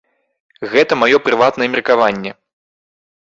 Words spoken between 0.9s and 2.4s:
маё прыватнае меркаванне.